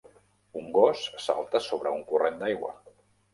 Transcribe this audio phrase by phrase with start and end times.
[0.61, 2.73] Un gos salta sobre un corrent d'aigua.